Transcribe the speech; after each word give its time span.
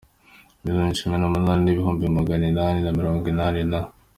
miliyoni 0.63 0.95
cumi 0.99 1.15
n‟umunani 1.17 1.61
n‟ibihumbi 1.63 2.05
magana 2.17 2.43
inani 2.51 2.79
na 2.81 2.91
mirongo 2.97 3.23
inani 3.33 3.61
na 3.71 3.79